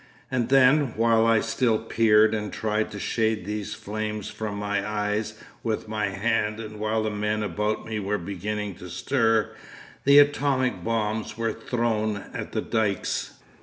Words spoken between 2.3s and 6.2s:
and tried to shade these flames from my eyes with my